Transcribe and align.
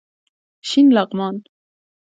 شین 0.67 0.87
لغمان 0.95 1.35